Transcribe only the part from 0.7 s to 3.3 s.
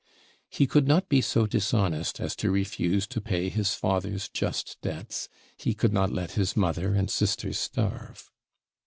not be so dishonest as to refuse to